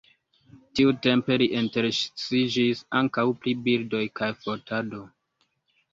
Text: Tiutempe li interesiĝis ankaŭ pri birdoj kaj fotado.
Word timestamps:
Tiutempe 0.79 1.37
li 1.41 1.49
interesiĝis 1.59 2.83
ankaŭ 3.03 3.29
pri 3.45 3.55
birdoj 3.69 4.03
kaj 4.21 4.31
fotado. 4.47 5.05